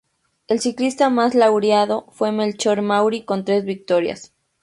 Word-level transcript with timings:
El 0.47 0.59
ciclista 0.59 1.11
más 1.11 1.35
laureado 1.35 2.07
fue 2.09 2.31
Melchor 2.31 2.81
Mauri, 2.81 3.21
con 3.23 3.45
tres 3.45 3.65
victorias. 3.65 4.33